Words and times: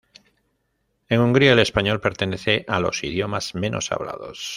En 1.09 1.21
Hungría 1.21 1.53
el 1.53 1.59
español 1.59 2.01
pertenece 2.01 2.65
a 2.67 2.79
los 2.79 3.03
idiomas 3.03 3.53
menos 3.53 3.91
hablados. 3.91 4.49